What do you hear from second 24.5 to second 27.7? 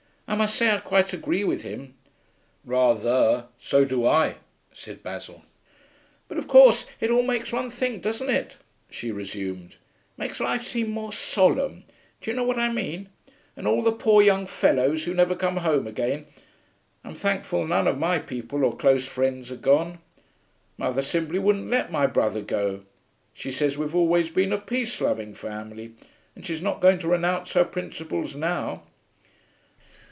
a peace loving family and she's not going to renounce her